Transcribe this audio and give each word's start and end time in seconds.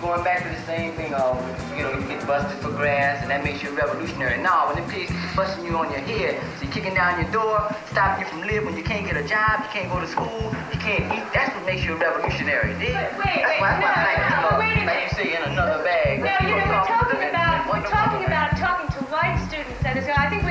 going 0.00 0.24
back 0.24 0.42
to 0.42 0.48
the 0.48 0.62
same 0.66 0.92
thing. 0.96 1.12
Uh, 1.12 1.36
you 1.76 1.84
know, 1.84 1.92
you 1.92 2.06
get 2.08 2.26
busted 2.26 2.58
for 2.58 2.70
grass, 2.72 3.20
and 3.22 3.30
that 3.30 3.44
makes 3.44 3.62
you 3.62 3.70
revolutionary. 3.76 4.40
Now, 4.42 4.68
when 4.68 4.80
the 4.80 4.86
police 4.88 5.12
busting 5.36 5.64
you 5.64 5.76
on 5.76 5.90
your 5.92 6.00
head, 6.00 6.40
so 6.56 6.64
you're 6.64 6.72
kicking 6.72 6.94
down 6.94 7.20
your 7.20 7.30
door, 7.30 7.68
stopping 7.92 8.24
you 8.24 8.30
from 8.32 8.42
living. 8.42 8.76
You 8.76 8.84
can't 8.84 9.06
get 9.06 9.16
a 9.16 9.26
job, 9.26 9.60
you 9.60 9.70
can't 9.70 9.92
go 9.92 10.00
to 10.00 10.08
school, 10.08 10.52
you 10.72 10.80
can't 10.80 11.04
eat. 11.12 11.24
That's 11.32 11.54
what 11.54 11.64
makes 11.66 11.84
you 11.84 11.94
a 11.94 12.00
revolutionary. 12.00 12.72
Wait, 12.80 12.80
wait, 12.80 12.92
that's 12.92 13.20
why, 13.20 13.36
that's 13.36 13.60
why 13.60 13.72
no, 13.80 13.86
I 13.86 14.00
like, 14.08 14.18
no, 14.18 14.24
you 14.24 14.40
know, 14.40 14.58
wait 14.58 14.76
a 14.80 14.86
like 14.88 15.02
you 15.04 15.12
say, 15.16 15.28
in 15.36 15.42
another 15.52 15.84
bag. 15.84 16.24
No, 16.24 16.32
you 16.48 16.56
know, 16.56 16.64
we're 16.64 16.88
talking 16.88 17.22
about 17.28 17.68
we're 17.68 17.86
talking 17.86 18.24
about 18.24 18.56
talking 18.56 18.88
to 18.96 19.00
white 19.12 19.36
students, 19.46 19.84
and 19.84 20.00
I 20.16 20.28
think 20.30 20.49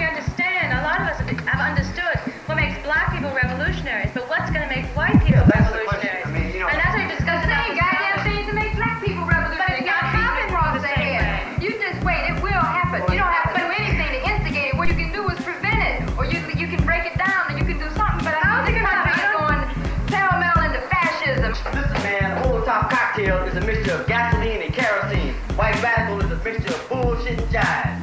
mixture 26.51 26.73
of 26.73 26.89
bullshit 26.89 27.39
and 27.39 27.47
jive. 27.49 27.98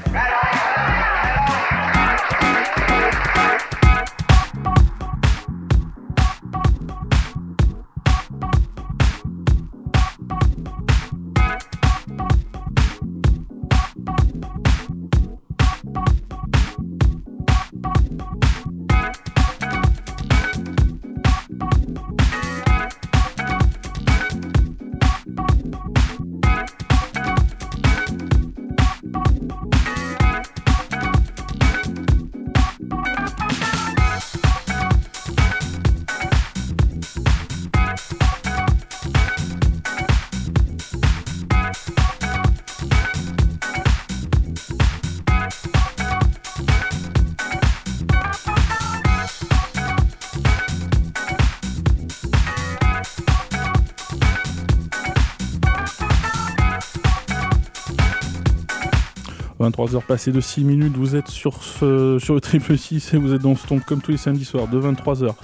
23h 59.71 60.03
passées 60.03 60.33
de 60.33 60.41
6 60.41 60.65
minutes, 60.65 60.97
vous 60.97 61.17
êtes 61.17 61.29
sur, 61.29 61.63
ce, 61.63 62.19
sur 62.21 62.35
le 62.35 62.41
triple 62.41 62.77
6 62.77 63.15
et 63.15 63.17
vous 63.17 63.35
êtes 63.35 63.43
dans 63.43 63.57
ce 63.57 63.67
tombe 63.67 63.81
comme 63.81 64.01
tous 64.01 64.11
les 64.11 64.17
samedis 64.17 64.45
soirs 64.45 64.69
de 64.69 64.81
23h 64.81 65.35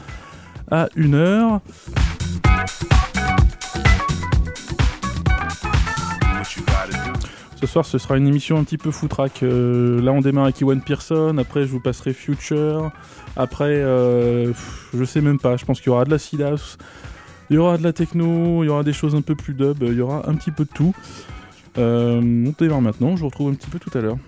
à 0.70 0.86
1h. 0.96 1.60
Ce 7.62 7.68
soir, 7.68 7.86
ce 7.86 7.96
sera 7.96 8.16
une 8.16 8.26
émission 8.26 8.58
un 8.58 8.64
petit 8.64 8.76
peu 8.76 8.90
foutraque. 8.90 9.44
Euh, 9.44 10.02
là, 10.02 10.12
on 10.12 10.20
démarre 10.20 10.44
avec 10.44 10.60
Iwan 10.60 10.80
Pearson. 10.80 11.38
Après, 11.38 11.62
je 11.64 11.68
vous 11.68 11.78
passerai 11.78 12.12
Future. 12.12 12.90
Après, 13.36 13.66
euh, 13.66 14.52
je 14.92 15.04
sais 15.04 15.20
même 15.20 15.38
pas. 15.38 15.56
Je 15.56 15.64
pense 15.64 15.80
qu'il 15.80 15.88
y 15.88 15.90
aura 15.90 16.04
de 16.04 16.10
la 16.10 16.18
Silas. 16.18 16.76
Il 17.50 17.54
y 17.54 17.58
aura 17.58 17.78
de 17.78 17.84
la 17.84 17.92
techno. 17.92 18.64
Il 18.64 18.66
y 18.66 18.68
aura 18.68 18.82
des 18.82 18.92
choses 18.92 19.14
un 19.14 19.20
peu 19.20 19.36
plus 19.36 19.54
dub. 19.54 19.80
Il 19.82 19.94
y 19.94 20.00
aura 20.00 20.28
un 20.28 20.34
petit 20.34 20.50
peu 20.50 20.64
de 20.64 20.70
tout. 20.74 20.92
Euh, 21.78 22.20
on 22.20 22.54
démarre 22.58 22.82
maintenant. 22.82 23.16
Je 23.16 23.20
vous 23.20 23.28
retrouve 23.28 23.50
un 23.50 23.54
petit 23.54 23.70
peu 23.70 23.78
tout 23.78 23.96
à 23.96 24.00
l'heure. 24.00 24.18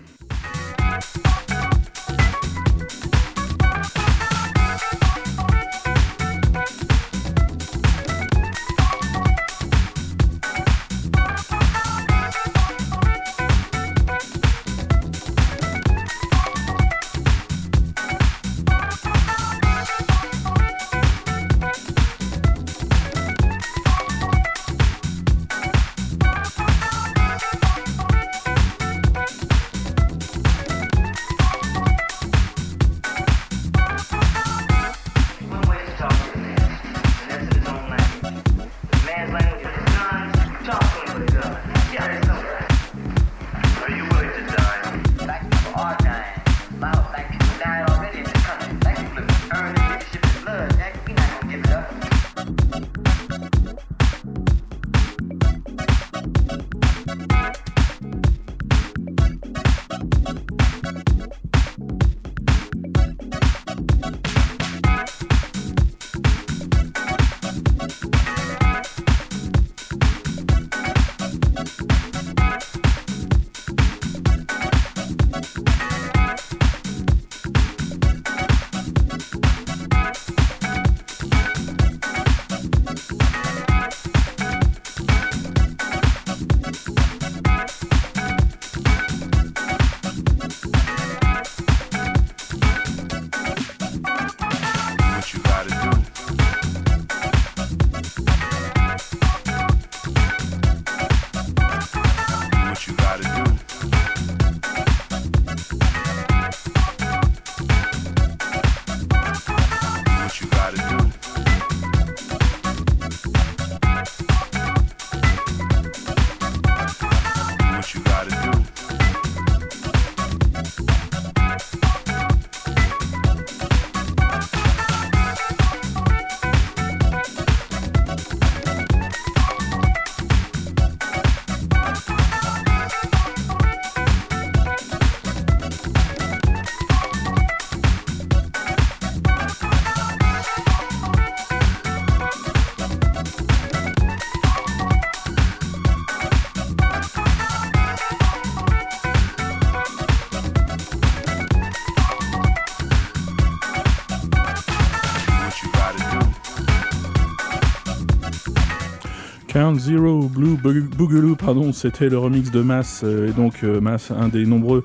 Zero 159.85 160.23
Blue 160.23 160.57
Boogaloo, 160.57 161.35
pardon, 161.35 161.71
c'était 161.71 162.09
le 162.09 162.17
remix 162.17 162.49
de 162.49 162.61
Mass, 162.61 163.01
euh, 163.03 163.29
et 163.29 163.33
donc 163.33 163.63
euh, 163.63 163.79
Mass, 163.79 164.09
un 164.09 164.29
des 164.29 164.43
nombreux 164.43 164.83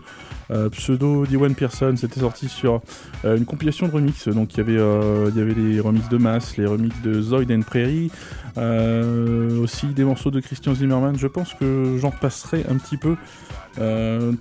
euh, 0.50 0.69
pseudo 0.69 1.25
d'Iwan 1.25 1.55
Pearson, 1.55 1.94
c'était 1.97 2.20
sorti 2.20 2.50
sur 2.50 2.82
une 3.25 3.47
compilation 3.47 3.88
de 3.88 3.93
remix, 3.93 4.29
donc 4.29 4.52
il 4.52 4.58
y 4.58 4.61
avait, 4.61 4.75
y 4.75 5.41
avait 5.41 5.55
les 5.55 5.81
remix 5.81 6.06
de 6.11 6.19
Mass, 6.19 6.58
les 6.58 6.67
remix 6.67 6.94
de 7.00 7.19
Zoid 7.23 7.50
and 7.50 7.62
Prairie, 7.62 8.11
aussi 8.58 9.87
des 9.87 10.05
morceaux 10.05 10.31
de 10.31 10.41
Christian 10.41 10.75
Zimmerman, 10.75 11.17
je 11.19 11.29
pense 11.29 11.55
que 11.55 11.97
j'en 11.99 12.11
passerai 12.11 12.67
un 12.69 12.76
petit 12.76 12.99
peu 12.99 13.17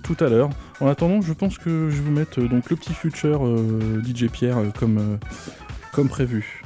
tout 0.02 0.16
à 0.22 0.28
l'heure. 0.28 0.50
En 0.80 0.88
attendant, 0.88 1.22
je 1.22 1.32
pense 1.32 1.56
que 1.56 1.88
je 1.88 1.96
vais 1.96 2.02
vous 2.02 2.12
mettre 2.12 2.40
donc 2.42 2.68
le 2.68 2.76
petit 2.76 2.92
future 2.92 3.40
DJ 4.04 4.26
Pierre 4.26 4.58
comme, 4.78 5.18
comme 5.94 6.10
prévu. 6.10 6.62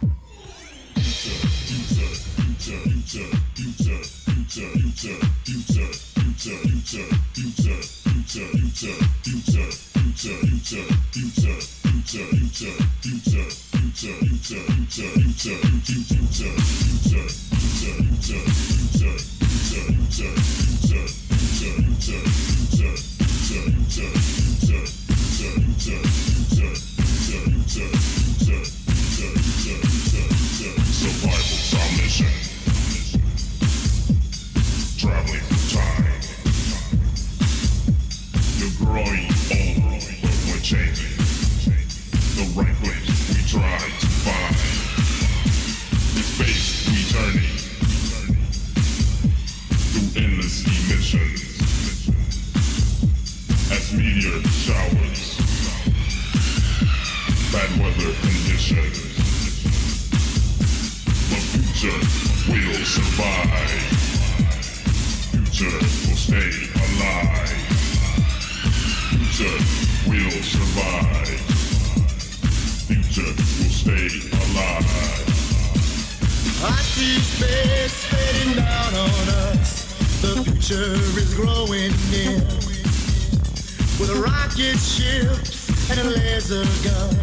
and 85.90 86.00
a 86.00 86.04
laser 86.04 86.64
gun. 86.82 87.14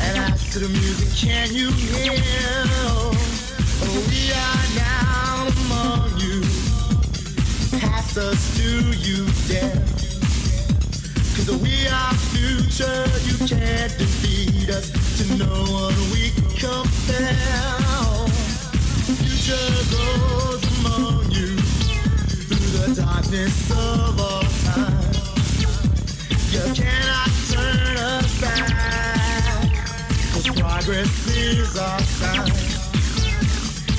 And 0.00 0.18
I 0.18 0.36
to 0.52 0.58
the 0.60 0.68
music, 0.68 1.08
can 1.16 1.52
you 1.54 1.70
hear? 1.72 2.12
Oh, 2.86 3.12
we 4.08 4.32
are 4.32 4.66
now 4.76 5.48
among 5.64 6.18
you. 6.20 6.40
Pass 7.78 8.16
us 8.16 8.56
to 8.56 8.68
you, 9.04 9.26
death. 9.48 9.96
Cause 11.36 11.50
we 11.60 11.86
are 11.88 12.14
future, 12.32 13.04
you 13.28 13.36
can't 13.46 13.92
defeat 13.98 14.70
us. 14.70 14.90
To 15.18 15.36
no 15.36 15.64
one 15.72 15.96
we 16.12 16.30
compare. 16.58 17.36
Future 19.20 19.72
goes 19.92 20.62
among 20.78 21.30
you 21.30 21.56
through 22.48 22.70
the 22.78 23.00
darkness 23.00 23.70
of 23.70 24.20
all 24.20 24.42
time. 24.64 25.06
You 26.52 26.74
cannot 26.74 27.35
side. 28.36 28.76
Progress 30.56 31.26
is 31.36 31.78
our 31.78 32.00
sign. 32.00 32.44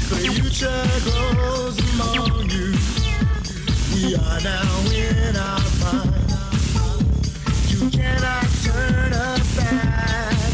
The 0.09 0.15
future 0.37 0.85
grows 1.05 1.77
among 1.93 2.49
you. 2.49 2.69
We 3.93 4.15
are 4.15 4.41
now 4.41 4.71
in 4.93 5.35
our 5.35 5.63
mind. 5.81 6.29
You 7.67 7.89
cannot 7.89 8.47
turn 8.63 9.13
us 9.13 9.55
back. 9.57 10.53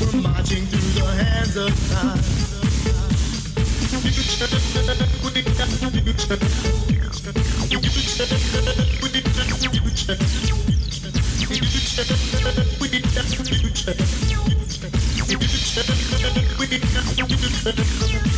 We're 0.00 0.20
marching 0.20 0.64
through 0.66 0.92
the 1.00 1.06
hands 1.22 1.56
of 1.56 1.72
time. 1.90 2.18
Future, 4.00 4.48
we 5.22 5.42
got 5.42 5.68
future. 6.02 6.38
Future, 7.70 8.26
we 9.02 9.08
got 9.10 10.18
future. 10.18 10.49
you 13.90 15.38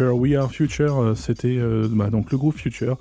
We 0.00 0.34
Are 0.34 0.50
Future, 0.50 0.98
euh, 0.98 1.14
c'était 1.14 1.56
euh, 1.56 1.88
bah, 1.90 2.10
donc 2.10 2.32
le 2.32 2.38
groupe 2.38 2.56
Future. 2.56 2.96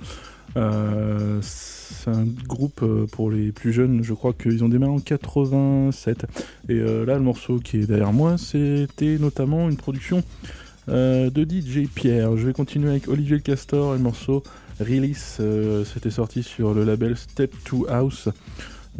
Euh, 0.55 1.39
c'est 1.41 2.11
un 2.11 2.25
groupe 2.47 2.83
pour 3.11 3.31
les 3.31 3.51
plus 3.51 3.73
jeunes, 3.73 4.03
je 4.03 4.13
crois 4.13 4.33
qu'ils 4.33 4.63
ont 4.63 4.69
démarré 4.69 4.91
en 4.91 4.99
87. 4.99 6.25
Et 6.69 6.79
là, 6.79 7.15
le 7.15 7.21
morceau 7.21 7.59
qui 7.59 7.77
est 7.77 7.87
derrière 7.87 8.13
moi, 8.13 8.37
c'était 8.37 9.17
notamment 9.17 9.69
une 9.69 9.77
production 9.77 10.21
de 10.87 11.29
DJ 11.43 11.87
Pierre. 11.87 12.35
Je 12.35 12.45
vais 12.45 12.53
continuer 12.53 12.89
avec 12.89 13.07
Olivier 13.07 13.37
le 13.37 13.41
Castor 13.41 13.95
et 13.95 13.97
le 13.97 14.03
morceau 14.03 14.43
Release. 14.79 15.39
c'était 15.85 16.11
sorti 16.11 16.43
sur 16.43 16.73
le 16.73 16.83
label 16.83 17.15
Step 17.15 17.53
2 17.71 17.89
House 17.89 18.29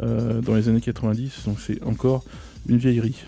dans 0.00 0.54
les 0.54 0.68
années 0.68 0.80
90, 0.80 1.44
donc 1.46 1.58
c'est 1.60 1.82
encore 1.84 2.24
une 2.68 2.78
vieillerie. 2.78 3.22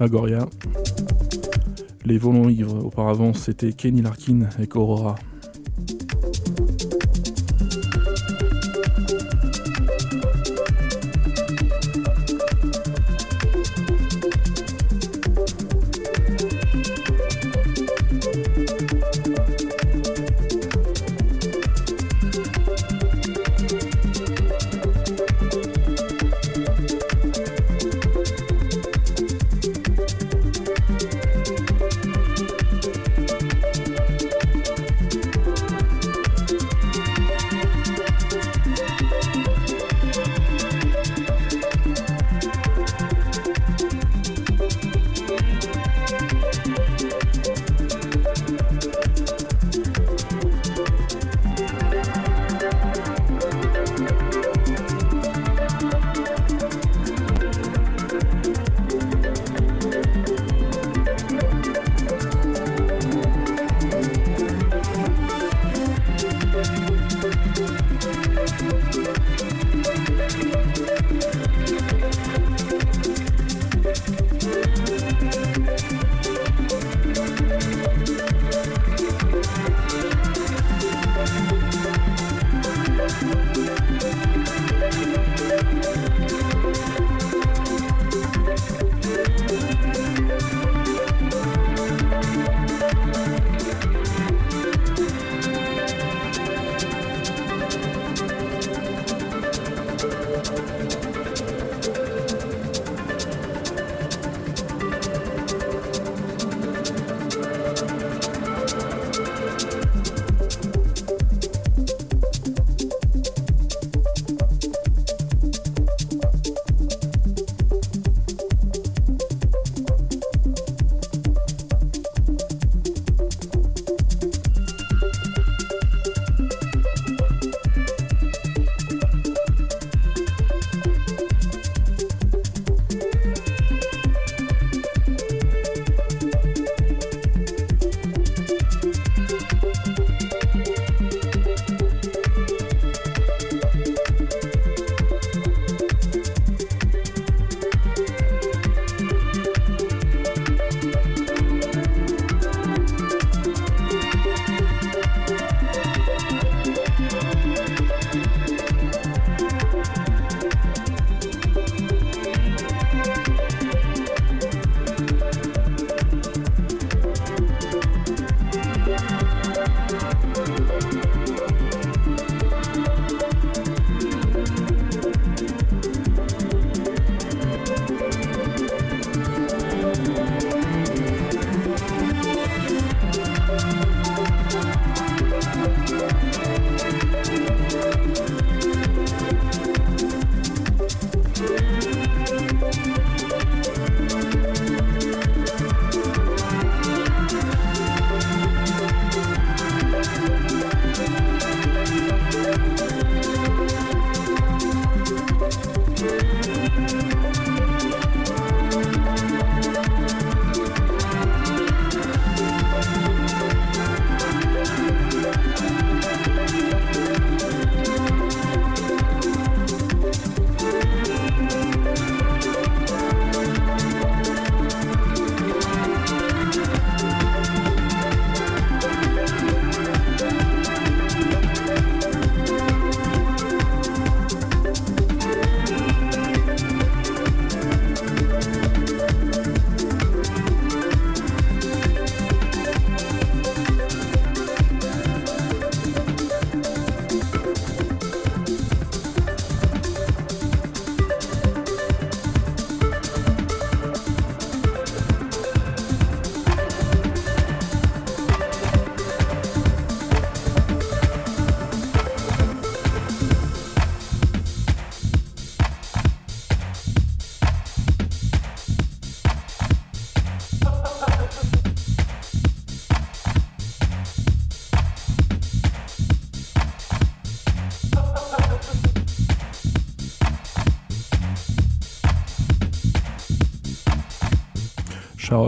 Agoria. 0.00 0.48
Les 2.06 2.16
volons 2.16 2.48
ivres, 2.48 2.86
auparavant, 2.86 3.34
c'était 3.34 3.74
Kenny 3.74 4.00
Larkin 4.00 4.48
avec 4.56 4.74
Aurora. 4.74 5.16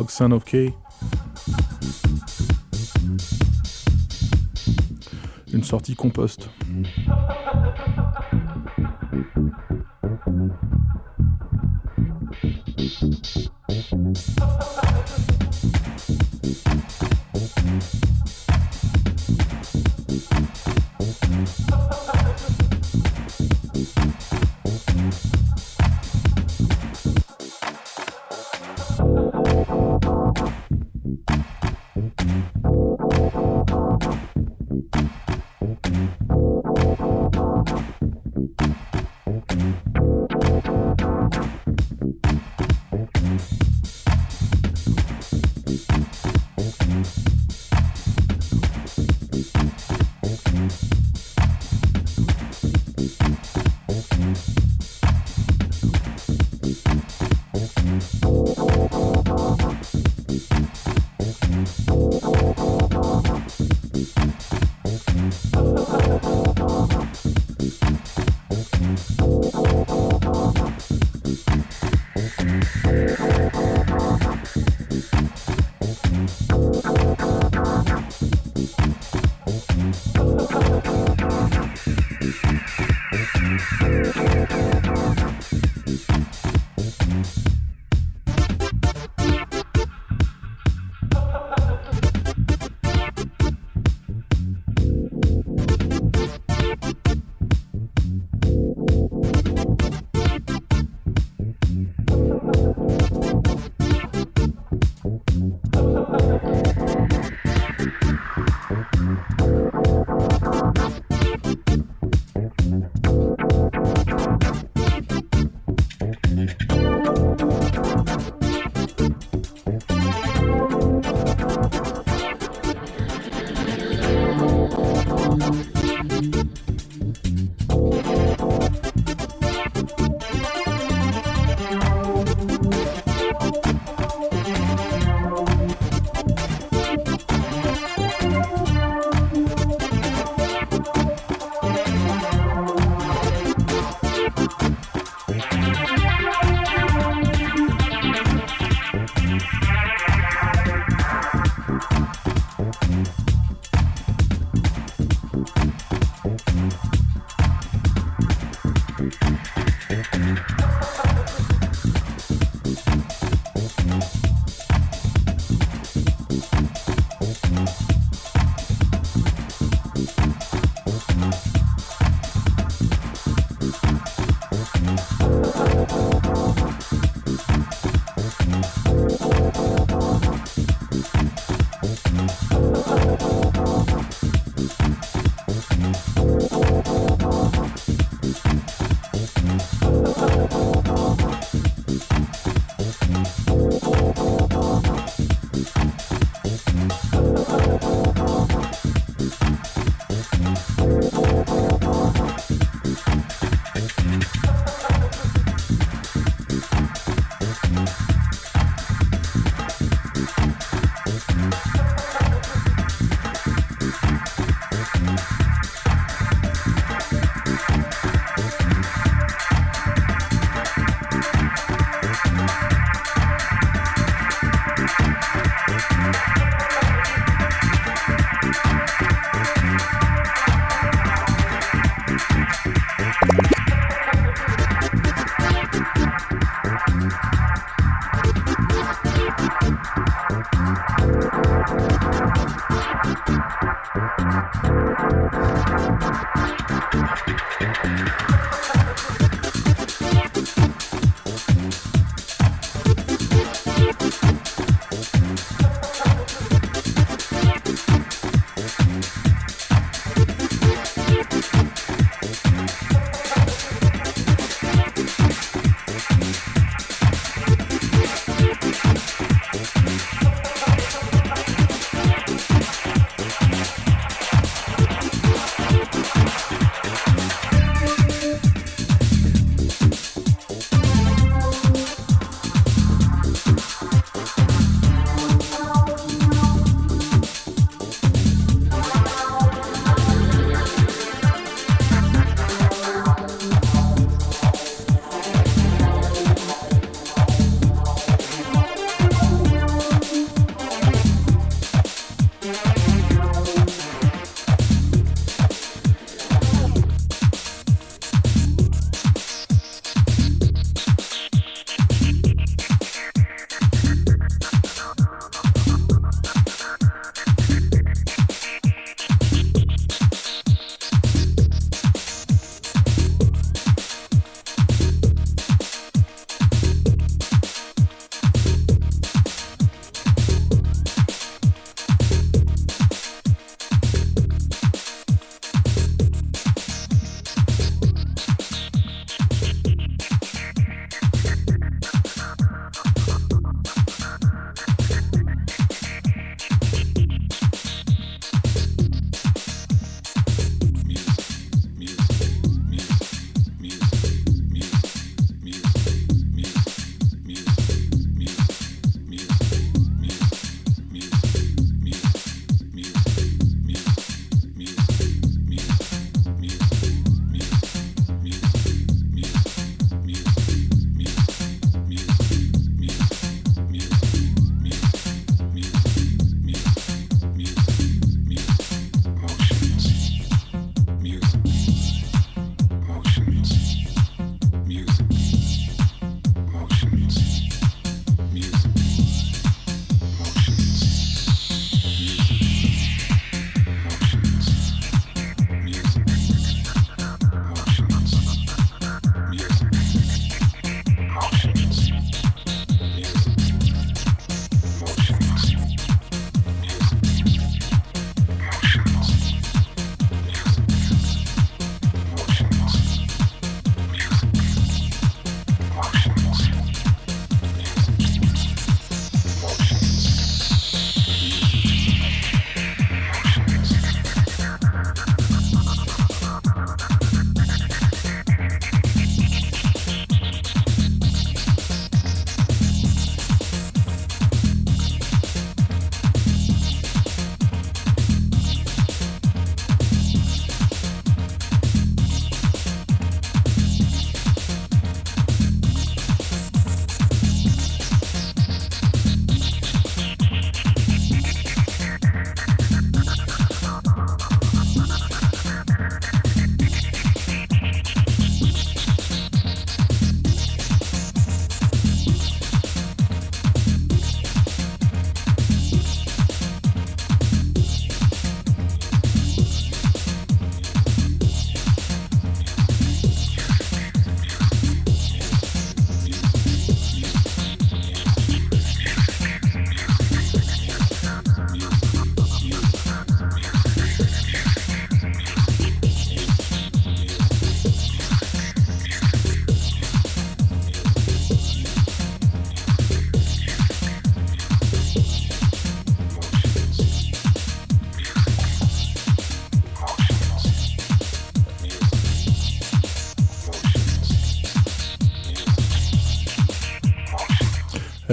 Son 0.08 0.32
of 0.32 0.44
K. 0.44 0.72
Une 5.52 5.62
sortie 5.62 5.94
compost. 5.94 6.48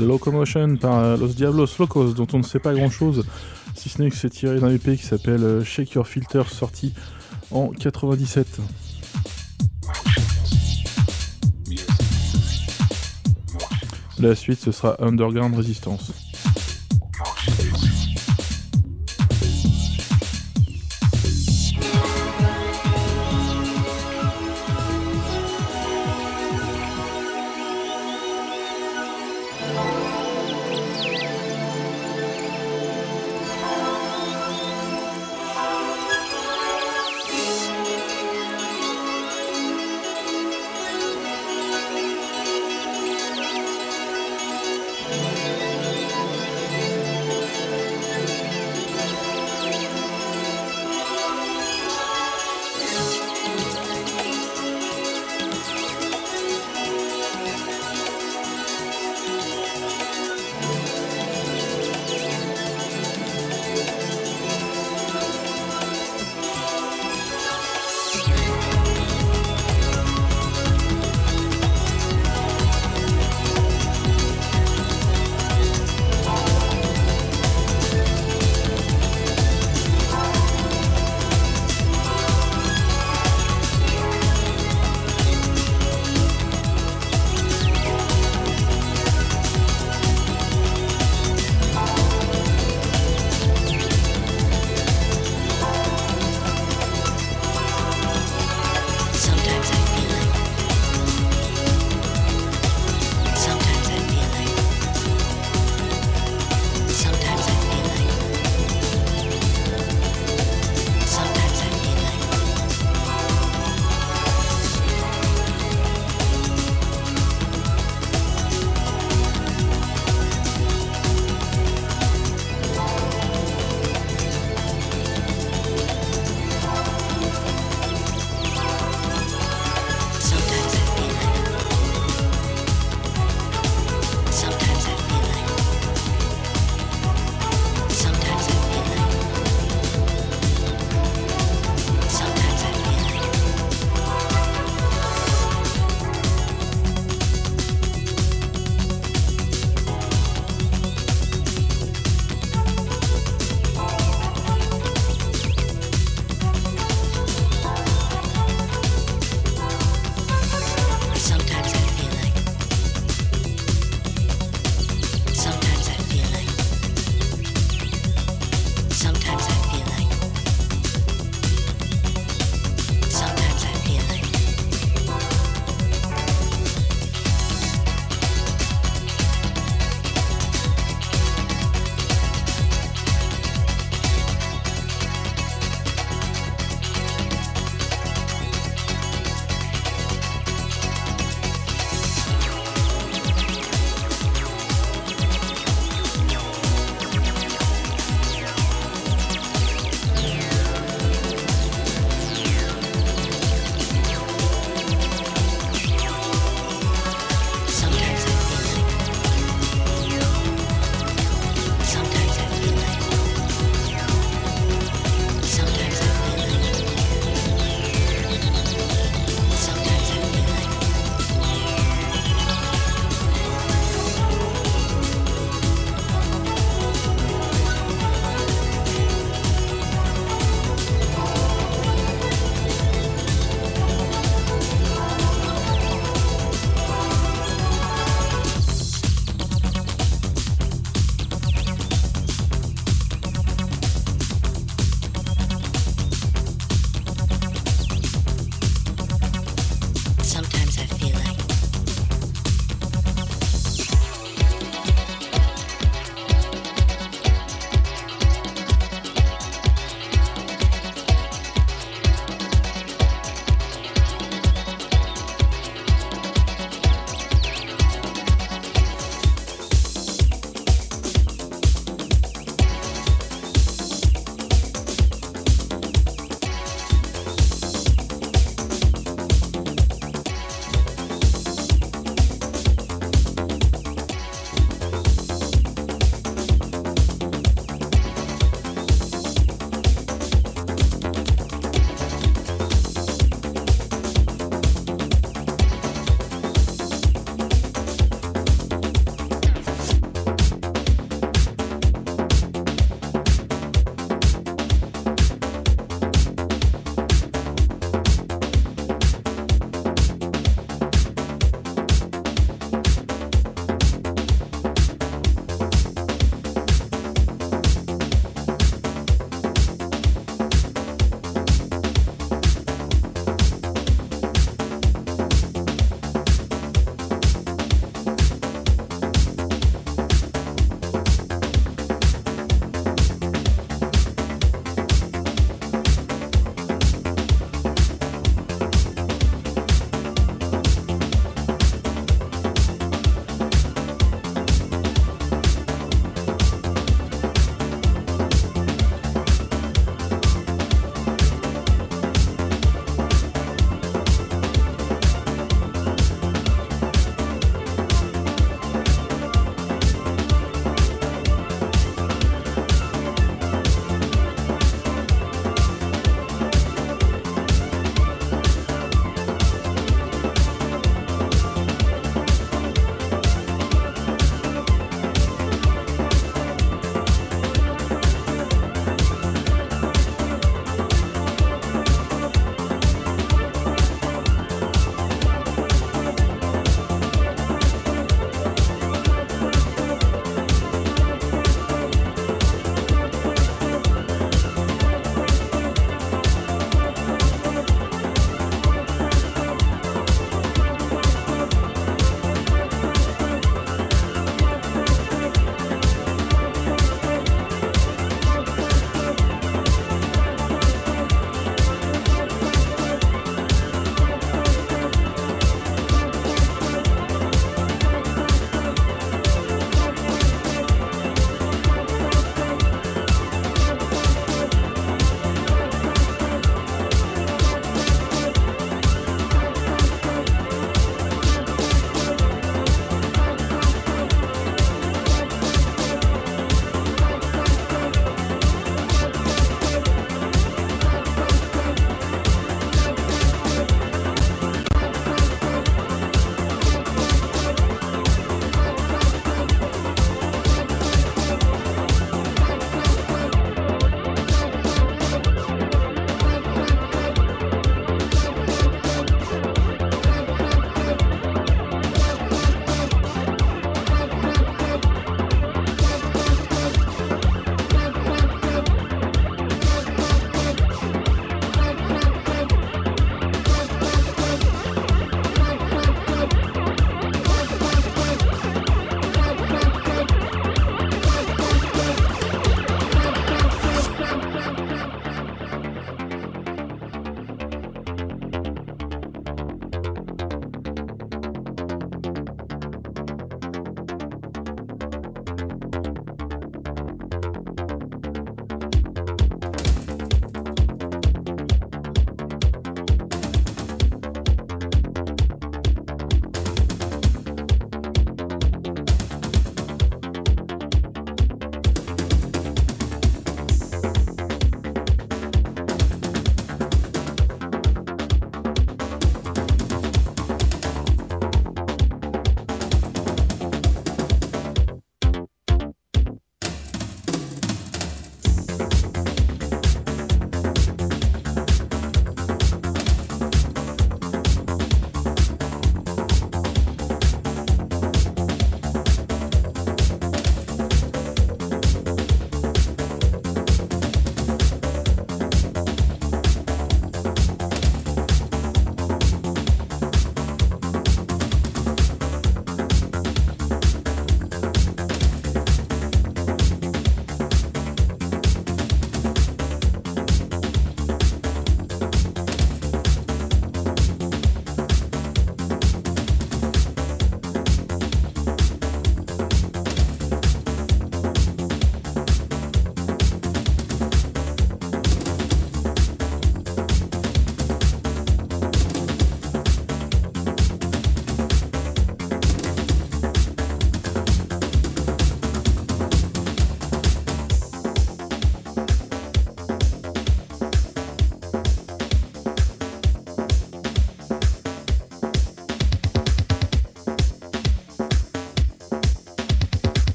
Locomotion 0.00 0.76
par 0.76 0.98
euh, 0.98 1.16
Los 1.16 1.28
Diablos 1.28 1.66
Locos, 1.78 2.12
dont 2.12 2.26
on 2.32 2.38
ne 2.38 2.42
sait 2.42 2.58
pas 2.58 2.74
grand 2.74 2.90
chose, 2.90 3.24
si 3.74 3.88
ce 3.88 4.00
n'est 4.00 4.10
que 4.10 4.16
c'est 4.16 4.30
tiré 4.30 4.60
d'un 4.60 4.70
EP 4.70 4.96
qui 4.96 5.04
s'appelle 5.04 5.42
euh, 5.42 5.64
Shake 5.64 5.92
Your 5.92 6.06
Filter, 6.06 6.42
sorti 6.48 6.94
en 7.50 7.68
97. 7.68 8.60
La 14.18 14.34
suite, 14.34 14.60
ce 14.60 14.70
sera 14.70 14.96
Underground 15.00 15.56
Resistance. 15.56 16.12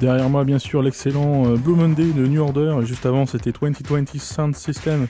Derrière 0.00 0.30
moi, 0.30 0.44
bien 0.44 0.58
sûr, 0.58 0.82
l'excellent 0.82 1.44
euh, 1.44 1.56
Blue 1.56 1.74
Monday 1.74 2.12
de 2.12 2.26
New 2.26 2.40
Order. 2.40 2.78
Et 2.82 2.86
juste 2.86 3.04
avant, 3.04 3.26
c'était 3.26 3.52
2020 3.52 4.18
Sound 4.18 4.56
System 4.56 5.06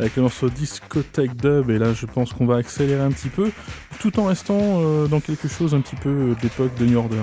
avec 0.00 0.16
le 0.16 0.22
morceau 0.22 0.48
Discothèque 0.48 1.36
Dub. 1.36 1.70
Et 1.70 1.78
là, 1.78 1.92
je 1.92 2.04
pense 2.04 2.32
qu'on 2.32 2.44
va 2.44 2.56
accélérer 2.56 3.00
un 3.00 3.12
petit 3.12 3.28
peu, 3.28 3.52
tout 4.00 4.18
en 4.18 4.24
restant 4.24 4.58
euh, 4.58 5.06
dans 5.06 5.20
quelque 5.20 5.46
chose 5.46 5.72
un 5.72 5.80
petit 5.80 5.94
peu 5.94 6.34
d'époque 6.42 6.74
de 6.80 6.84
New 6.84 6.98
Order. 6.98 7.22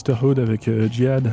Sisterhood 0.00 0.38
avec 0.38 0.66
euh, 0.66 0.88
Jihad. 0.90 1.30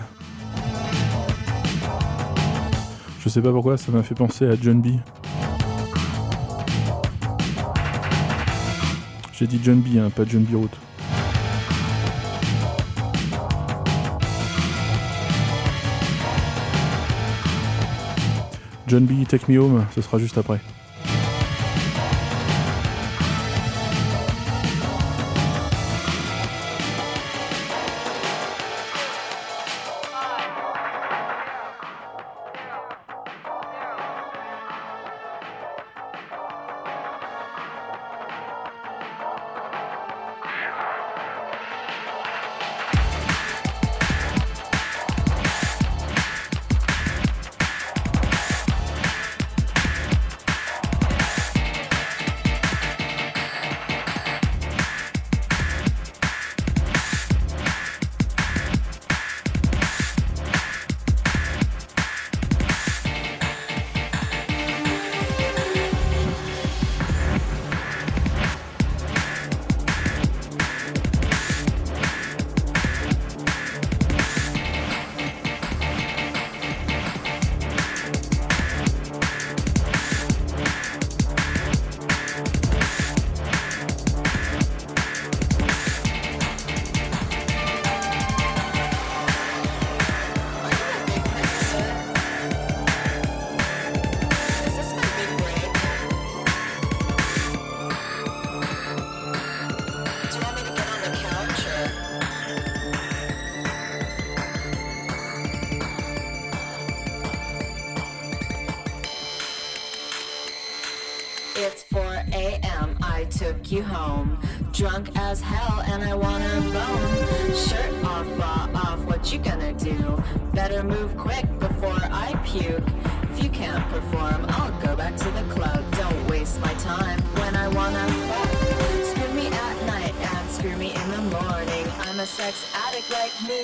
Je 3.21 3.29
sais 3.29 3.41
pas 3.41 3.53
pourquoi, 3.53 3.77
ça 3.77 3.93
m'a 3.93 4.03
fait 4.03 4.13
penser 4.13 4.45
à 4.45 4.55
John 4.61 4.81
B. 4.81 4.87
J'ai 9.31 9.47
dit 9.47 9.61
John 9.63 9.79
B, 9.79 9.97
hein, 9.97 10.09
pas 10.13 10.25
John 10.25 10.43
B. 10.43 10.53
Root. 10.53 10.67
John 18.87 19.05
B, 19.05 19.25
Take 19.25 19.49
Me 19.49 19.59
Home, 19.61 19.85
ce 19.95 20.01
sera 20.01 20.17
juste 20.17 20.37
après. 20.37 20.59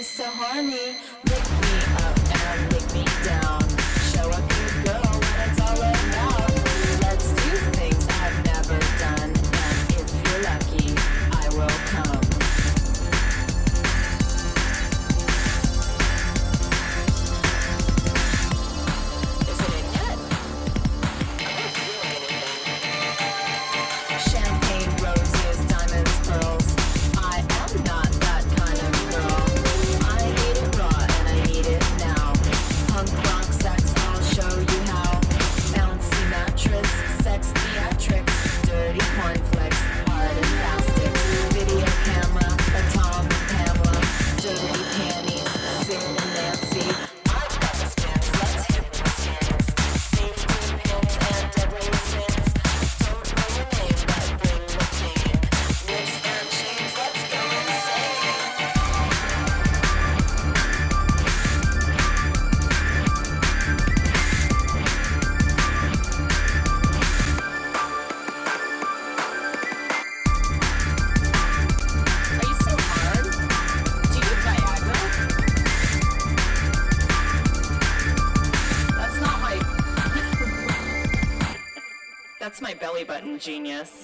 so 0.03 0.25
horny. 0.25 0.97
genius. 83.43 84.02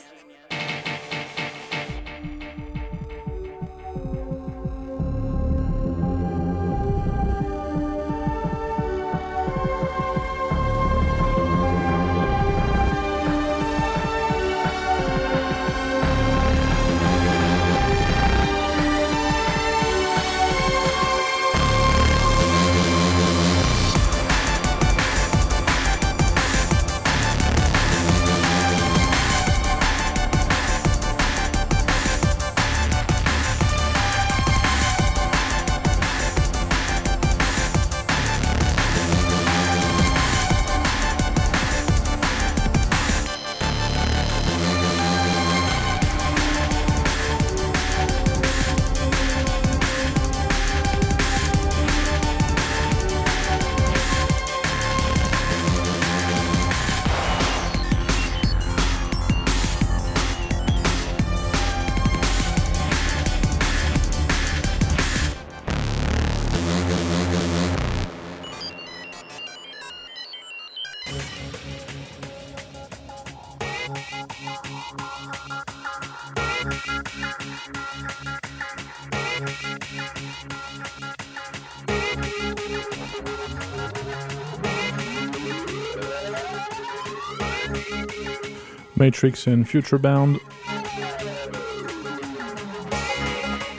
Matrix 89.00 89.48
and 89.48 89.64
Future 89.66 89.98
Bound. 89.98 90.40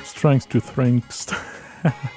Strength 0.02 0.48
to 0.48 0.60
Strength. 0.60 1.34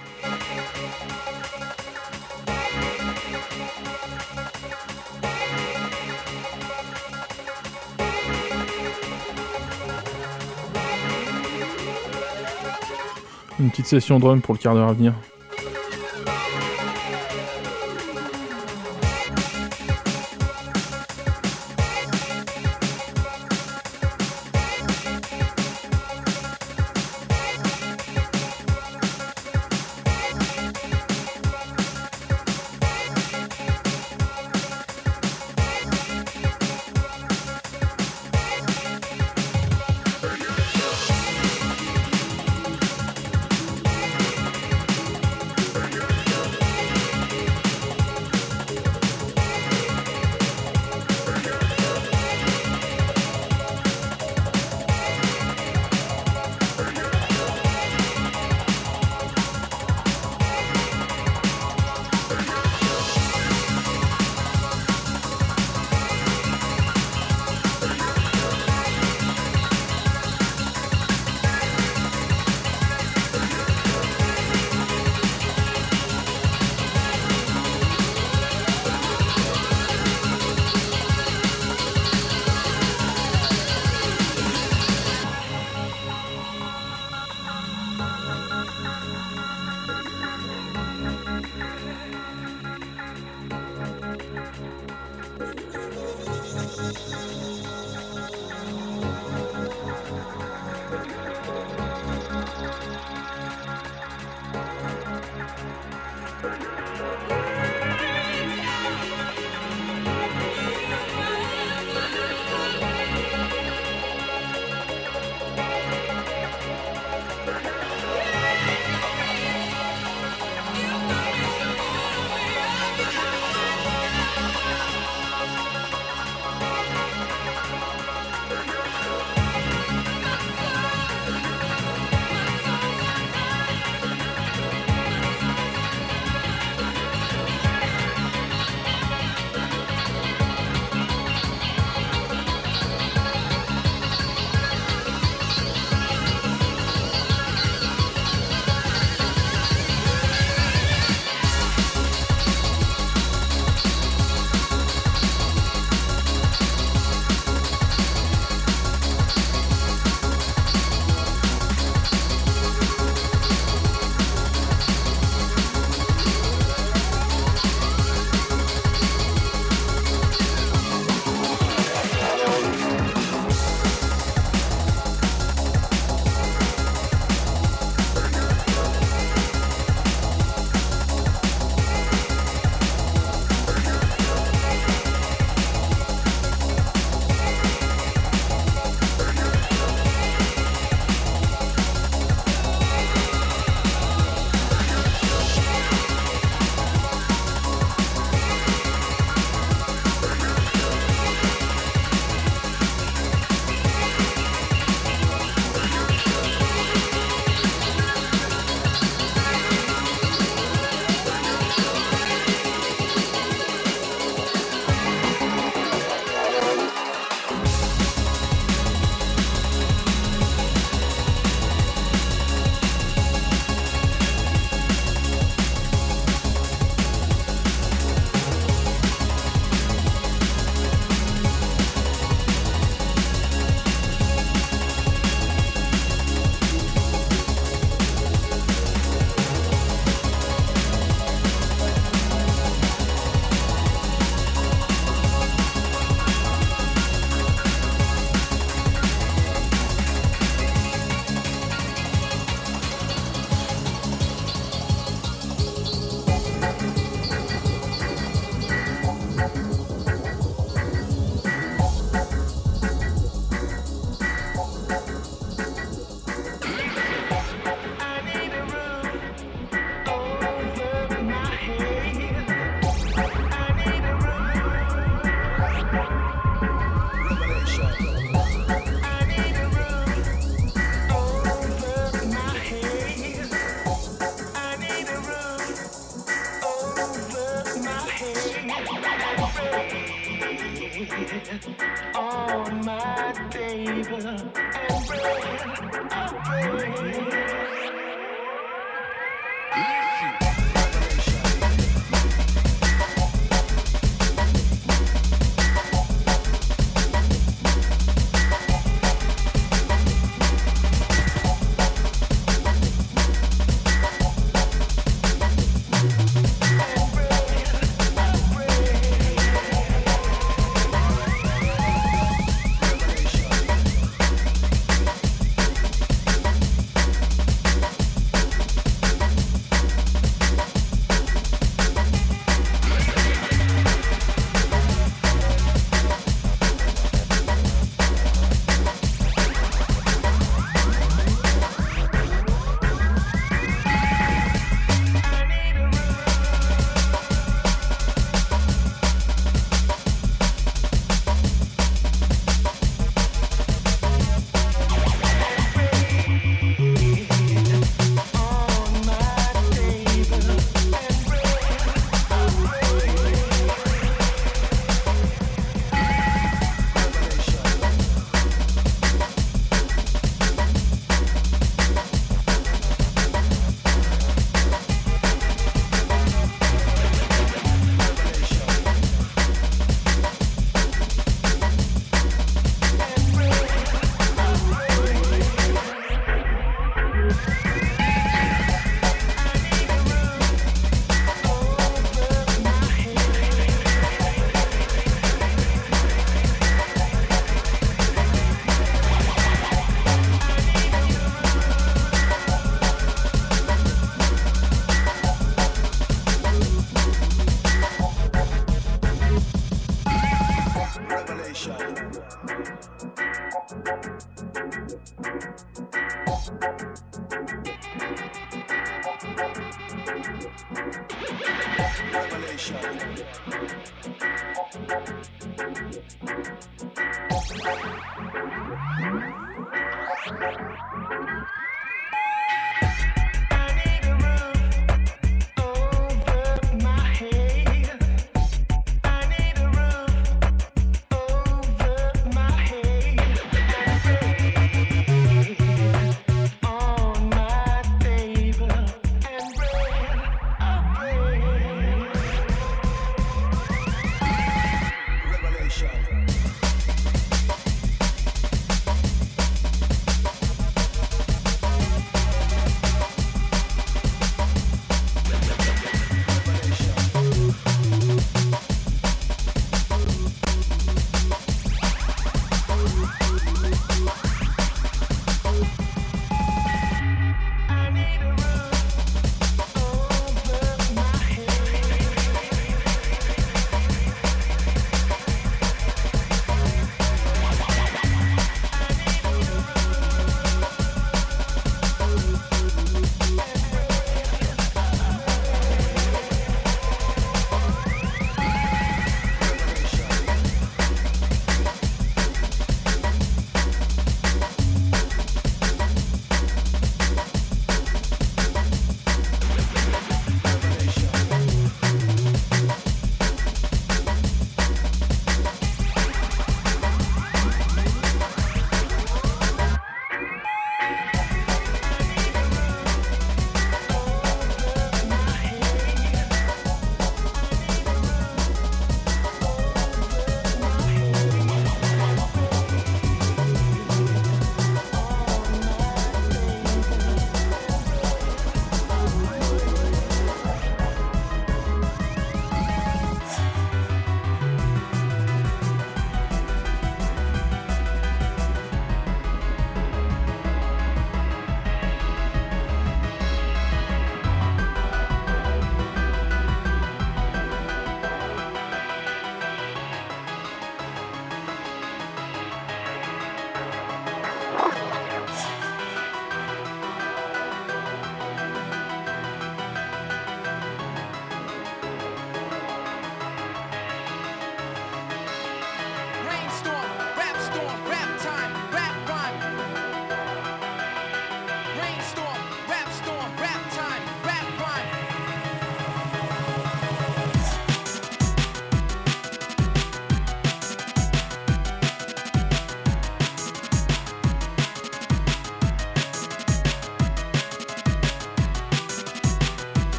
Une 13.59 13.69
petite 13.69 13.87
session 13.87 14.19
drum 14.19 14.41
pour 14.41 14.53
le 14.53 14.59
quart 14.59 14.75
d'heure 14.75 14.89
à 14.89 14.93
venir. 14.93 15.13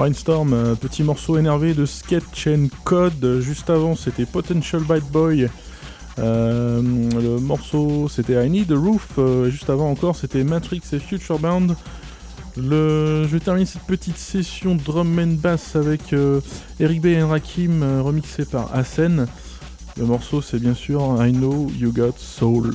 Euh, 0.00 0.74
petit 0.76 1.02
morceau 1.02 1.38
énervé 1.38 1.74
de 1.74 1.84
Sketch 1.84 2.46
and 2.46 2.68
Code. 2.84 3.40
Juste 3.40 3.68
avant, 3.68 3.96
c'était 3.96 4.26
Potential 4.26 4.82
Bad 4.82 5.02
Boy. 5.10 5.48
Euh, 6.18 6.80
le 6.82 7.40
morceau, 7.40 8.08
c'était 8.08 8.46
I 8.46 8.48
Need 8.48 8.70
a 8.70 8.76
Roof. 8.76 9.08
Euh, 9.18 9.50
juste 9.50 9.70
avant 9.70 9.90
encore, 9.90 10.14
c'était 10.14 10.44
Matrix 10.44 10.82
et 10.92 11.00
Future 11.00 11.38
Bound. 11.38 11.74
Je 12.56 13.24
vais 13.24 13.40
terminer 13.40 13.66
cette 13.66 13.82
petite 13.82 14.18
session 14.18 14.76
drum 14.76 15.18
and 15.18 15.36
bass 15.40 15.74
avec 15.74 16.12
euh, 16.12 16.40
Eric 16.80 17.00
B. 17.00 17.06
et 17.06 17.22
Rakim 17.22 18.02
remixé 18.02 18.44
par 18.44 18.74
Asen. 18.74 19.26
Le 19.96 20.04
morceau, 20.04 20.42
c'est 20.42 20.60
bien 20.60 20.74
sûr 20.74 21.16
I 21.24 21.32
Know 21.32 21.70
You 21.76 21.92
Got 21.92 22.14
Soul. 22.18 22.74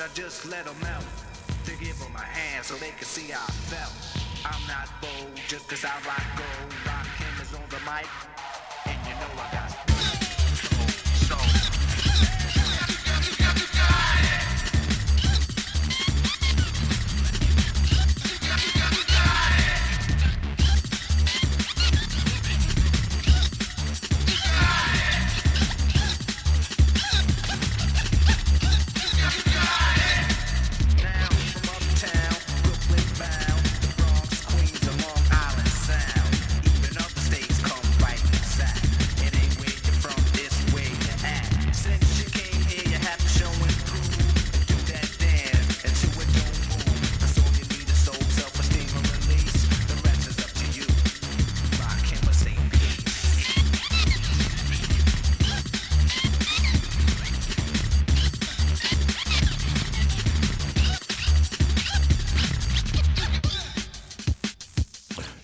should 0.00 0.10
I 0.10 0.14
just 0.14 0.46
let 0.46 0.64
them 0.64 0.76
out? 0.86 1.04
To 1.64 1.72
give 1.76 1.98
them 1.98 2.14
a 2.16 2.20
hand 2.20 2.64
so 2.64 2.74
they 2.76 2.90
can 2.90 3.04
see 3.04 3.30
how 3.32 3.44
I 3.44 3.52
felt. 3.68 3.92
I'm 4.46 4.66
not 4.66 4.88
bold 5.02 5.36
just 5.46 5.68
cause 5.68 5.84
I 5.84 5.92
rock 6.06 6.29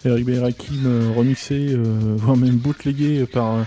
Eric 0.07 0.29
Rakim 0.41 0.87
euh, 0.87 1.11
remixé, 1.17 1.69
euh, 1.71 2.15
voire 2.17 2.37
même 2.37 2.57
bootlegué 2.57 3.21
euh, 3.21 3.27
par 3.27 3.67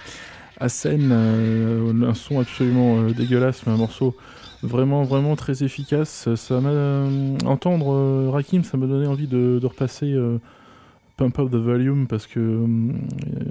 Hassen, 0.60 1.12
un 1.12 2.14
son 2.14 2.40
absolument 2.40 3.04
dégueulasse, 3.12 3.66
mais 3.66 3.74
un 3.74 3.78
morceau 3.78 4.16
vraiment 4.62 5.04
vraiment 5.04 5.38
très 5.38 5.64
efficace. 5.64 6.28
Ça 6.36 6.60
m'a 6.60 7.08
entendre 7.46 8.30
Rakim, 8.30 8.66
ça 8.66 8.76
m'a 8.76 8.86
donné 8.86 9.08
envie 9.08 9.28
de, 9.28 9.60
repasser 9.64 10.18
Pump 11.16 11.40
Up 11.40 11.50
the 11.50 11.56
Volume 11.56 12.08
parce 12.08 12.28
que 12.28 12.66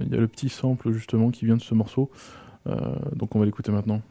il 0.03 0.13
y 0.13 0.17
a 0.17 0.21
le 0.21 0.29
petit 0.29 0.51
sample 0.51 0.93
justement 0.93 1.31
qui 1.31 1.47
vient 1.47 1.57
de 1.57 1.63
ce 1.63 1.75
morceau. 1.75 2.11
donc 3.17 3.35
on 3.35 3.39
va 3.39 3.47
l'écouter 3.47 3.73
maintenant. 3.73 4.03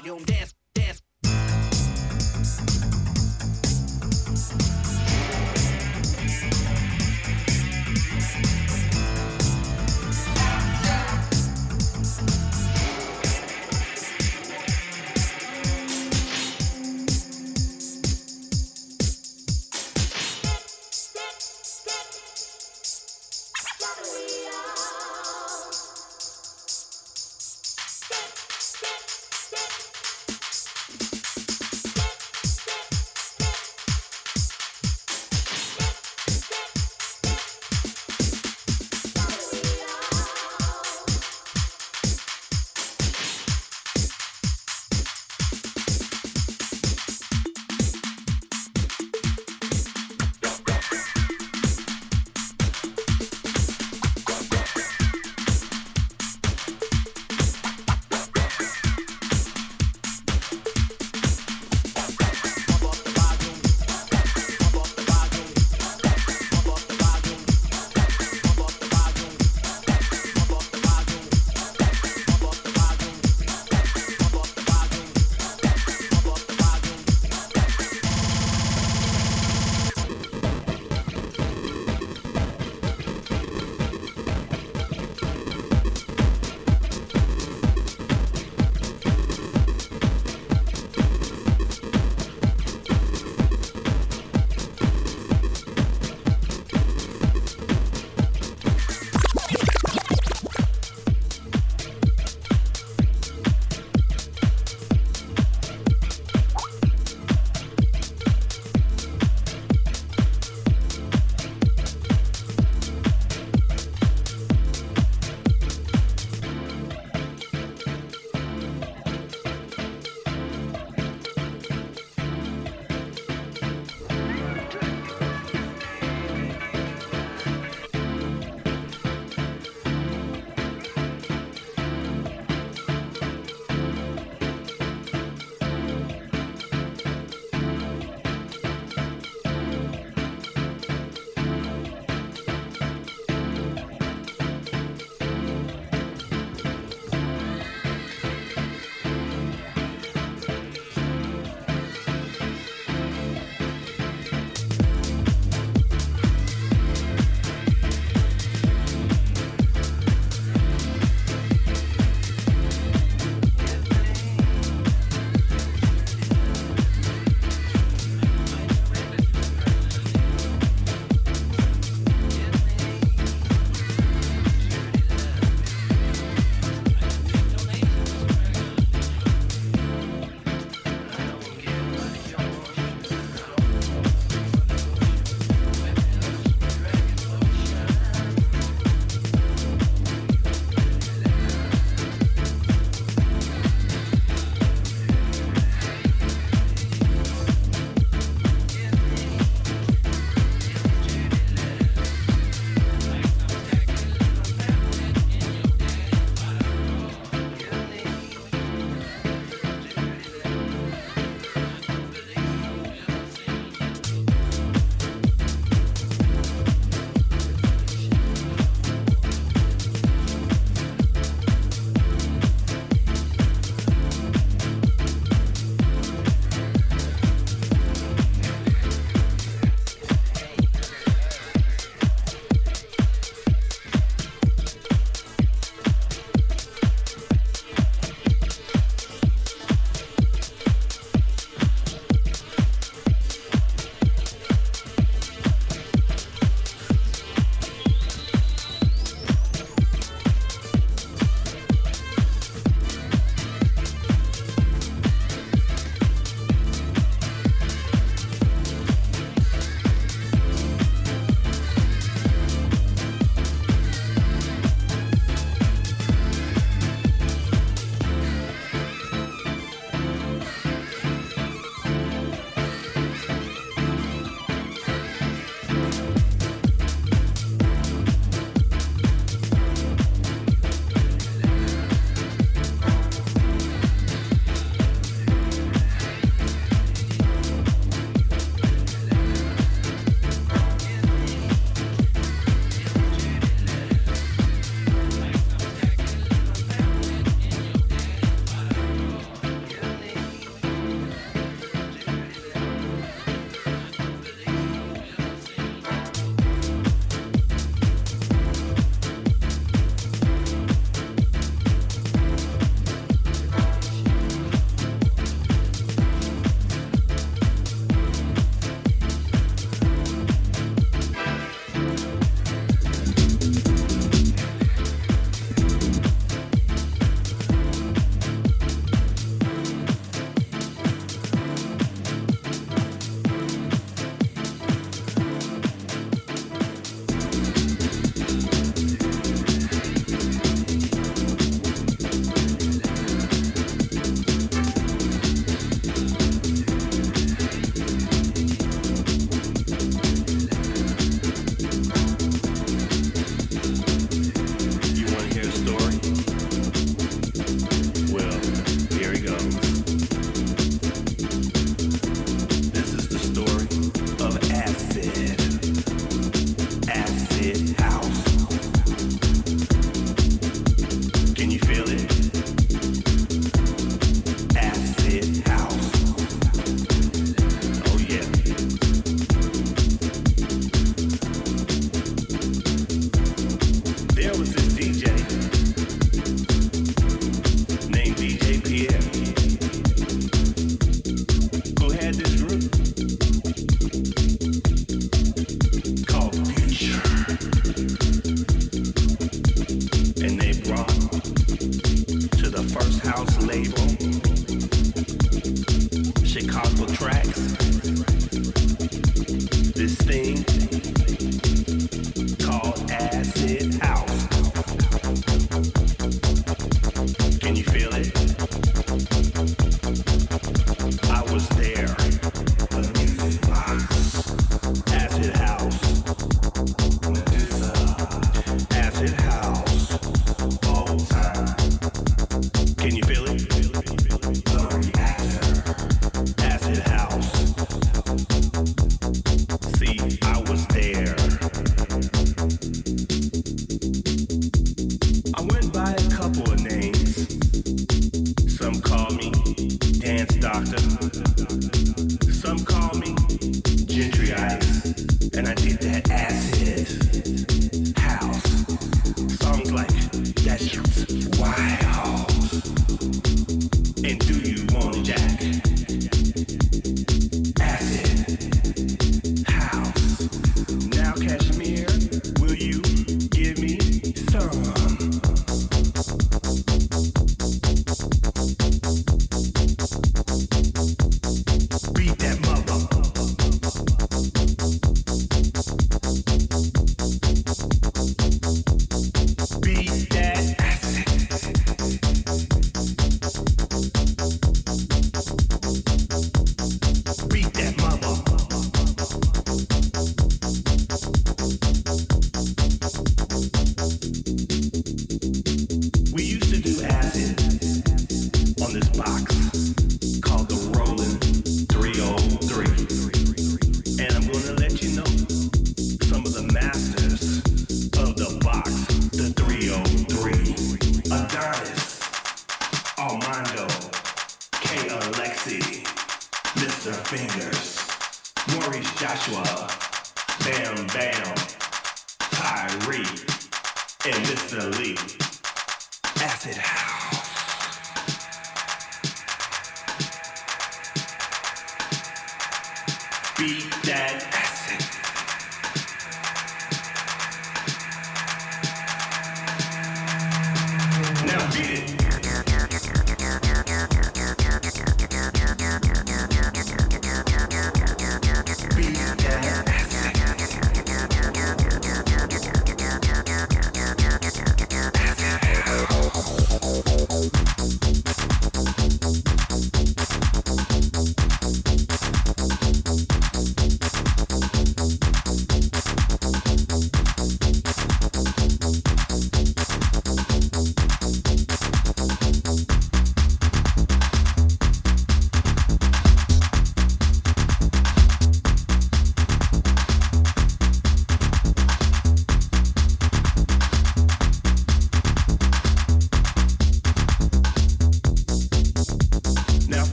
Pump 0.00 0.31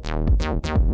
down, 0.00 0.26
down, 0.36 0.58
down. 0.60 0.87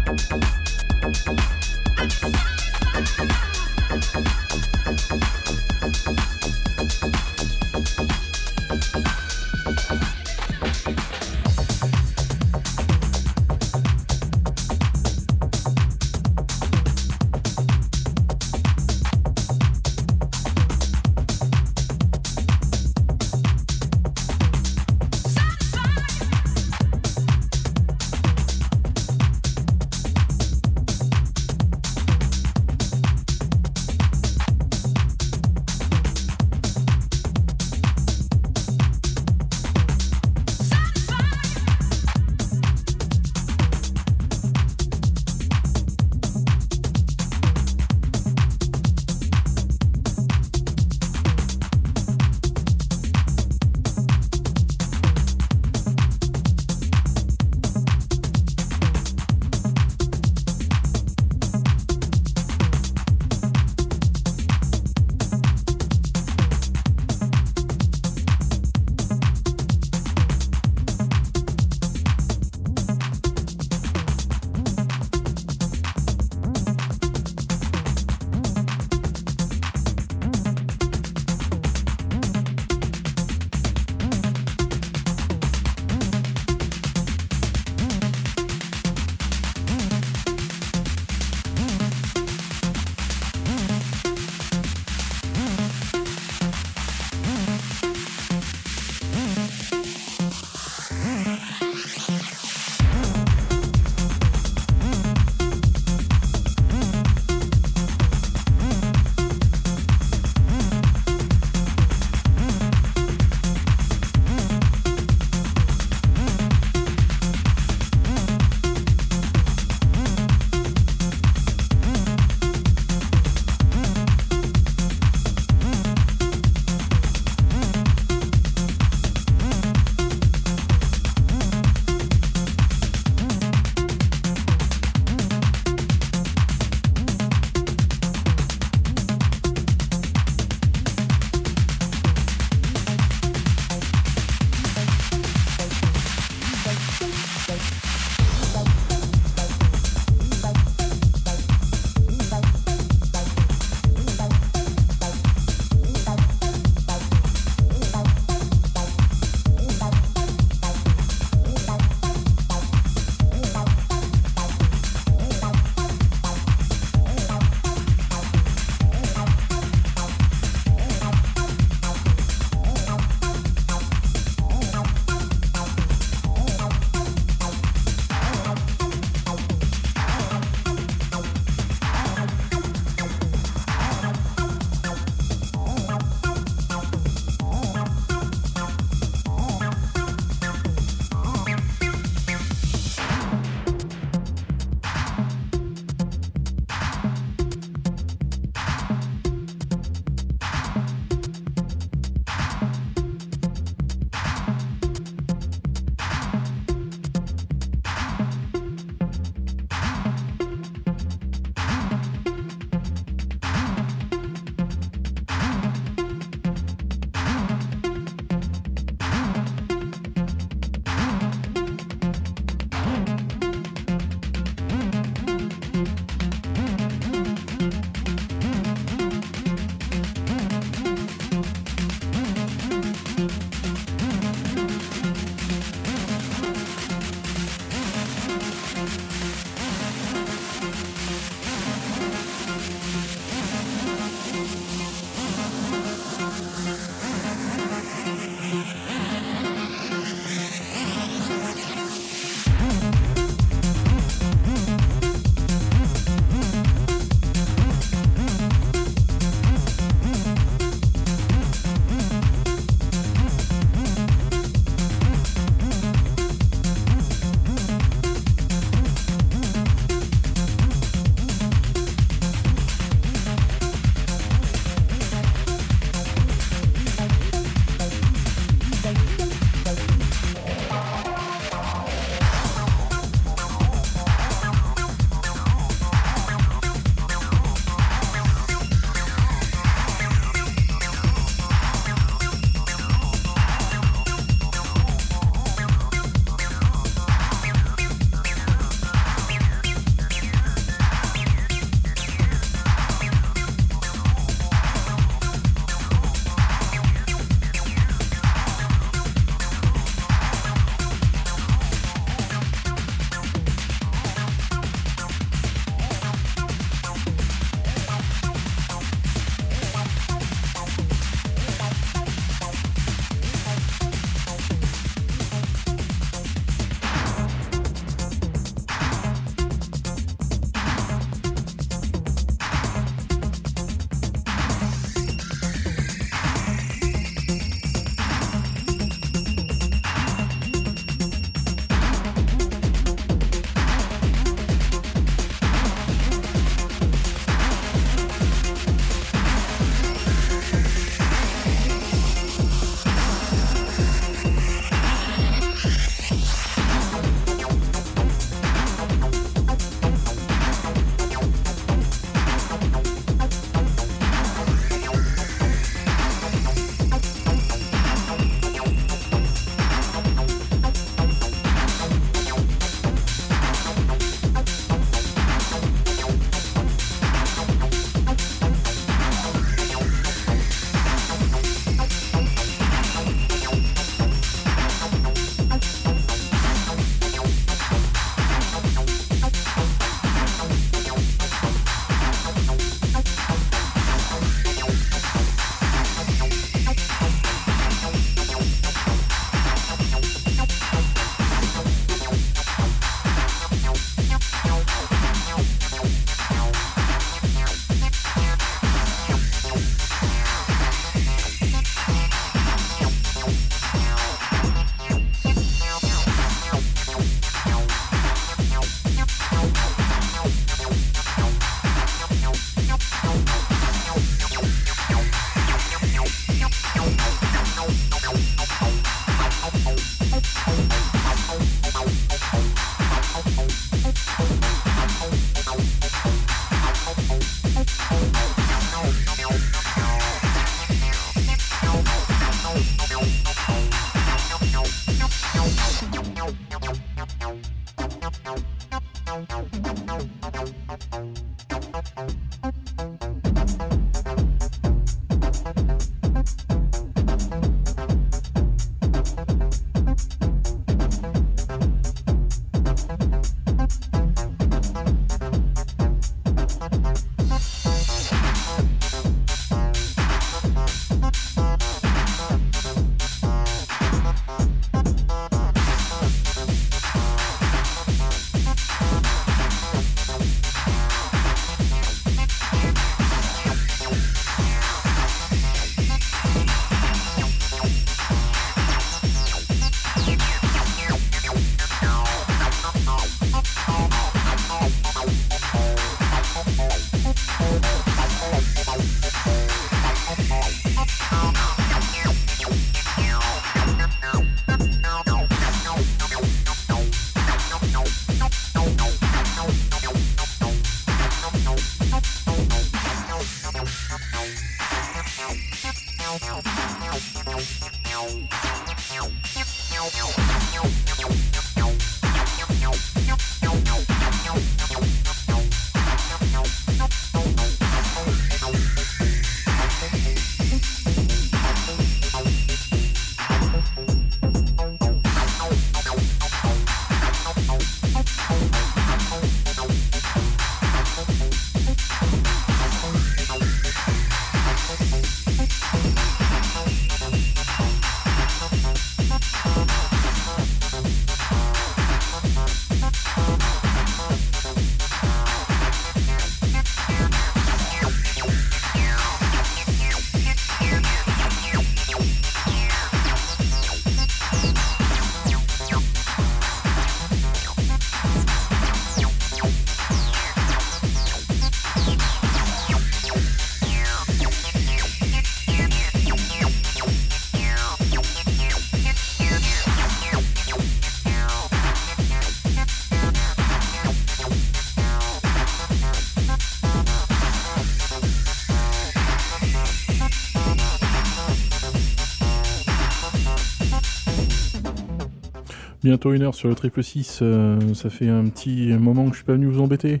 Bientôt 595.84 596.14
une 596.14 596.22
heure 596.22 596.34
sur 596.34 596.48
le 596.48 596.54
triple 596.54 596.82
6, 596.82 597.18
euh, 597.20 597.74
ça 597.74 597.90
fait 597.90 598.08
un 598.08 598.24
petit 598.24 598.72
moment 598.72 599.04
que 599.04 599.10
je 599.10 599.16
suis 599.16 599.24
pas 599.24 599.34
venu 599.34 599.48
vous 599.48 599.60
embêter. 599.60 600.00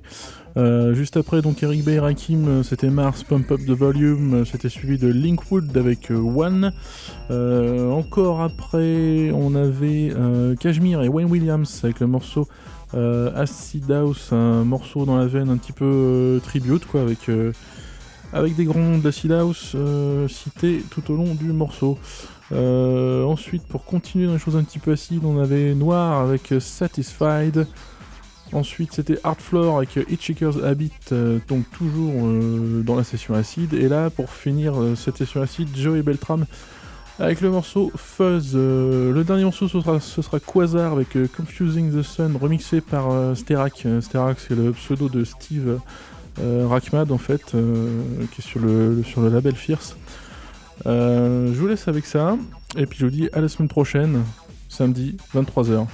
Euh, 0.56 0.94
juste 0.94 1.18
après, 1.18 1.42
donc 1.42 1.62
Eric 1.62 1.84
B 1.84 1.90
et 1.90 1.98
Rakim, 1.98 2.64
c'était 2.64 2.88
Mars 2.88 3.22
Pump 3.22 3.52
Up 3.52 3.60
the 3.66 3.72
Volume, 3.72 4.46
c'était 4.46 4.70
suivi 4.70 4.96
de 4.96 5.08
Linkwood 5.08 5.76
avec 5.76 6.10
euh, 6.10 6.16
One. 6.16 6.72
Encore 7.92 8.40
après, 8.40 9.30
on 9.34 9.54
avait 9.54 10.10
Cashmere 10.58 11.02
et 11.02 11.08
Wayne 11.08 11.30
Williams 11.30 11.82
avec 11.84 12.00
le 12.00 12.06
morceau 12.06 12.48
Acid 12.94 13.92
House, 13.92 14.32
un 14.32 14.64
morceau 14.64 15.04
dans 15.04 15.18
la 15.18 15.26
veine 15.26 15.50
un 15.50 15.58
petit 15.58 15.72
peu 15.72 16.40
tribute, 16.44 16.86
quoi, 16.86 17.02
avec, 17.02 17.30
avec 18.32 18.56
des 18.56 18.64
grands 18.64 18.96
d'Acid 18.96 19.32
House 19.32 19.76
cités 20.28 20.82
tout 20.88 21.12
au 21.12 21.16
long 21.16 21.34
du 21.34 21.52
morceau. 21.52 21.98
Euh, 22.52 23.24
ensuite, 23.24 23.64
pour 23.64 23.84
continuer 23.84 24.26
dans 24.26 24.34
les 24.34 24.38
choses 24.38 24.56
un 24.56 24.64
petit 24.64 24.78
peu 24.78 24.92
acides, 24.92 25.24
on 25.24 25.38
avait 25.38 25.74
Noir 25.74 26.20
avec 26.20 26.52
euh, 26.52 26.60
Satisfied. 26.60 27.66
Ensuite, 28.52 28.92
c'était 28.92 29.18
Art 29.24 29.40
Floor 29.40 29.78
avec 29.78 29.96
euh, 29.96 30.04
Hitchhiker's 30.08 30.62
Habit, 30.62 30.92
donc 31.48 31.64
toujours 31.70 32.14
dans 32.84 32.94
la 32.94 33.04
session 33.04 33.34
acide. 33.34 33.72
Et 33.74 33.88
là, 33.88 34.10
pour 34.10 34.30
finir 34.30 34.74
cette 34.96 35.16
session 35.16 35.42
acide, 35.42 35.68
Joey 35.74 36.02
Beltram 36.02 36.46
avec 37.18 37.40
le 37.40 37.50
morceau 37.50 37.92
Fuzz. 37.96 38.54
Le 38.54 39.22
dernier 39.24 39.44
morceau, 39.44 39.68
ce 39.68 40.22
sera, 40.22 40.40
Quasar 40.40 40.92
avec 40.92 41.16
Confusing 41.36 41.92
the 41.92 42.02
Sun, 42.02 42.36
remixé 42.36 42.80
par 42.80 43.36
Sterak. 43.36 43.86
Sterak, 44.00 44.38
c'est 44.40 44.54
le 44.54 44.72
pseudo 44.72 45.08
de 45.08 45.24
Steve 45.24 45.78
Rachmad, 46.40 47.10
en 47.10 47.18
fait, 47.18 47.54
qui 48.32 48.40
est 48.40 48.46
sur 48.46 48.60
le 48.60 49.28
label 49.28 49.56
Fierce. 49.56 49.96
Euh, 50.86 51.52
je 51.54 51.58
vous 51.58 51.66
laisse 51.66 51.88
avec 51.88 52.06
ça, 52.06 52.36
et 52.76 52.86
puis 52.86 52.98
je 52.98 53.04
vous 53.04 53.10
dis 53.10 53.28
à 53.32 53.40
la 53.40 53.48
semaine 53.48 53.68
prochaine, 53.68 54.22
samedi, 54.68 55.16
23h. 55.34 55.86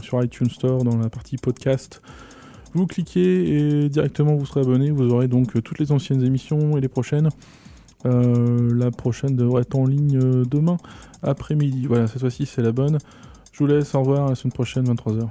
sur 0.00 0.22
iTunes 0.22 0.50
Store 0.50 0.84
dans 0.84 0.96
la 0.96 1.08
partie 1.08 1.38
podcast. 1.38 2.00
Vous 2.74 2.86
cliquez 2.86 3.82
et 3.84 3.88
directement 3.88 4.36
vous 4.36 4.46
serez 4.46 4.60
abonné. 4.60 4.92
Vous 4.92 5.08
aurez 5.08 5.26
donc 5.26 5.60
toutes 5.62 5.80
les 5.80 5.90
anciennes 5.90 6.22
émissions 6.22 6.78
et 6.78 6.80
les 6.80 6.88
prochaines. 6.88 7.30
La 8.04 8.92
prochaine 8.92 9.34
devrait 9.34 9.62
être 9.62 9.76
en 9.76 9.86
ligne 9.86 10.44
demain 10.44 10.76
après-midi. 11.22 11.86
Voilà, 11.86 12.06
cette 12.06 12.20
fois-ci 12.20 12.46
c'est 12.46 12.62
la 12.62 12.70
bonne. 12.70 12.98
Je 13.52 13.58
vous 13.58 13.66
laisse, 13.66 13.92
au 13.96 14.00
revoir, 14.00 14.26
à 14.26 14.28
la 14.28 14.36
semaine 14.36 14.52
prochaine, 14.52 14.84
23h. 14.84 15.28